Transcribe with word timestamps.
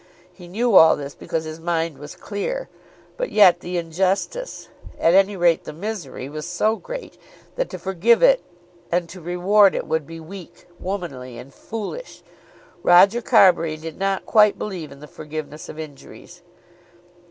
He 0.33 0.47
knew 0.47 0.73
all 0.73 0.95
this 0.95 1.13
because 1.13 1.43
his 1.43 1.59
mind 1.59 1.99
was 1.99 2.15
clear. 2.15 2.69
But 3.17 3.31
yet 3.31 3.59
the 3.59 3.77
injustice, 3.77 4.67
at 4.99 5.13
any 5.13 5.37
rate, 5.37 5.63
the 5.63 5.73
misery 5.73 6.27
was 6.27 6.47
so 6.47 6.75
great, 6.75 7.19
that 7.55 7.69
to 7.69 7.77
forgive 7.77 8.23
it 8.23 8.41
and 8.91 9.07
to 9.09 9.21
reward 9.21 9.75
it 9.75 9.85
would 9.85 10.07
be 10.07 10.19
weak, 10.19 10.67
womanly, 10.79 11.37
and 11.37 11.53
foolish. 11.53 12.23
Roger 12.81 13.21
Carbury 13.21 13.77
did 13.77 13.99
not 13.99 14.25
quite 14.25 14.57
believe 14.57 14.91
in 14.91 15.01
the 15.01 15.07
forgiveness 15.07 15.69
of 15.69 15.77
injuries. 15.77 16.41